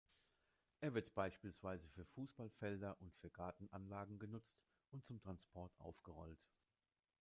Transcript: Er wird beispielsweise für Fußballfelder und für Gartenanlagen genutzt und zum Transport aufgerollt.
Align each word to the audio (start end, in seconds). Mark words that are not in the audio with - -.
Er 0.79 0.95
wird 0.95 1.13
beispielsweise 1.13 1.87
für 1.89 2.05
Fußballfelder 2.07 2.99
und 3.01 3.15
für 3.17 3.29
Gartenanlagen 3.29 4.17
genutzt 4.17 4.59
und 4.89 5.05
zum 5.05 5.19
Transport 5.19 5.75
aufgerollt. 5.79 6.43